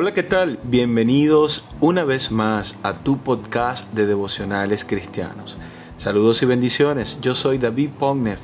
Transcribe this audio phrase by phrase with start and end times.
[0.00, 0.60] Hola, ¿qué tal?
[0.62, 5.56] Bienvenidos una vez más a tu podcast de devocionales cristianos.
[5.98, 8.38] Saludos y bendiciones, yo soy David Pognev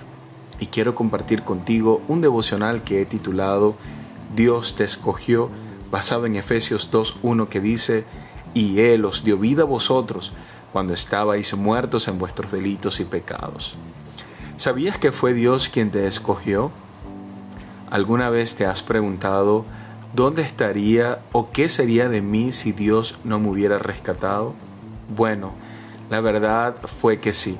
[0.58, 3.76] y quiero compartir contigo un devocional que he titulado
[4.34, 5.48] Dios te escogió,
[5.92, 8.04] basado en Efesios 2.1 que dice,
[8.52, 10.32] y Él os dio vida a vosotros
[10.72, 13.76] cuando estabais muertos en vuestros delitos y pecados.
[14.56, 16.72] ¿Sabías que fue Dios quien te escogió?
[17.90, 19.64] ¿Alguna vez te has preguntado,
[20.14, 24.54] ¿Dónde estaría o qué sería de mí si Dios no me hubiera rescatado?
[25.08, 25.54] Bueno,
[26.08, 27.56] la verdad fue que sí.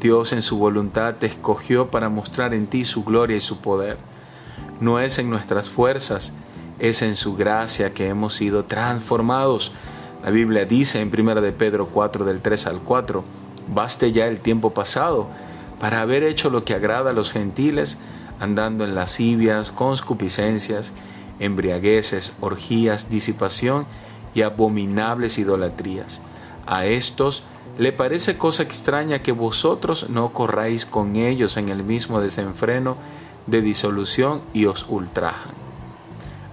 [0.00, 3.98] Dios en su voluntad te escogió para mostrar en ti su gloria y su poder.
[4.80, 6.32] No es en nuestras fuerzas,
[6.80, 9.70] es en su gracia que hemos sido transformados.
[10.24, 13.22] La Biblia dice en 1 de Pedro 4 del 3 al 4,
[13.72, 15.28] baste ya el tiempo pasado
[15.78, 17.96] para haber hecho lo que agrada a los gentiles,
[18.40, 20.92] andando en lascivias, conscupiscencias,
[21.40, 23.86] embriagueces, orgías, disipación
[24.34, 26.20] y abominables idolatrías.
[26.66, 27.42] A estos
[27.78, 32.96] le parece cosa extraña que vosotros no corráis con ellos en el mismo desenfreno
[33.46, 35.52] de disolución y os ultrajan.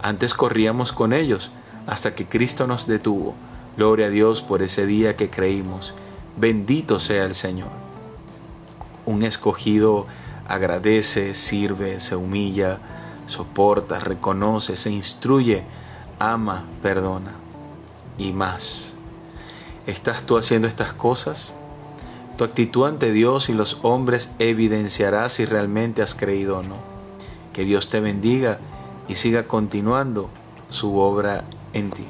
[0.01, 1.51] Antes corríamos con ellos
[1.87, 3.35] hasta que Cristo nos detuvo.
[3.77, 5.93] Gloria a Dios por ese día que creímos.
[6.37, 7.69] Bendito sea el Señor.
[9.05, 10.07] Un escogido
[10.47, 12.79] agradece, sirve, se humilla,
[13.27, 15.63] soporta, reconoce, se instruye,
[16.19, 17.33] ama, perdona
[18.17, 18.93] y más.
[19.87, 21.53] ¿Estás tú haciendo estas cosas?
[22.37, 26.77] Tu actitud ante Dios y los hombres evidenciará si realmente has creído o no.
[27.51, 28.59] Que Dios te bendiga
[29.07, 30.29] y siga continuando
[30.69, 31.43] su obra
[31.73, 32.05] en ti.